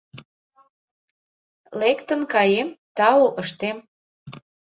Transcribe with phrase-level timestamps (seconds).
[1.79, 3.77] Лектын каем— тау ыштем